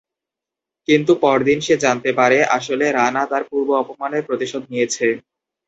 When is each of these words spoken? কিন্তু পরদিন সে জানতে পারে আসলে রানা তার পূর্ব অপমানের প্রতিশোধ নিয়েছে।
কিন্তু 0.87 1.11
পরদিন 1.23 1.59
সে 1.63 1.75
জানতে 1.83 2.09
পারে 2.19 2.37
আসলে 2.57 2.85
রানা 2.91 3.23
তার 3.31 3.43
পূর্ব 3.49 3.69
অপমানের 3.81 4.23
প্রতিশোধ 4.27 4.63
নিয়েছে। 4.71 5.07